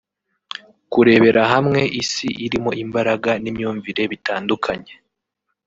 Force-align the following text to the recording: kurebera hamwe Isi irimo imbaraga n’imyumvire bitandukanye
kurebera 0.91 1.41
hamwe 1.53 1.81
Isi 2.01 2.29
irimo 2.45 2.71
imbaraga 2.83 3.31
n’imyumvire 3.43 4.03
bitandukanye 4.11 4.93